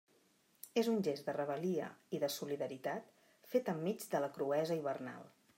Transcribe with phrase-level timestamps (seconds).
[0.81, 3.15] És un gest de rebel·lia i de solidaritat
[3.55, 5.35] fet enmig de la cruesa hivernal.